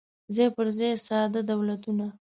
[0.35, 2.05] څای پر ځای ساده دولتونه